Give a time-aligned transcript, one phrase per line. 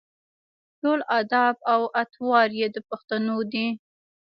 [0.81, 3.67] ټول اداب او اطوار یې د پښتنو دي.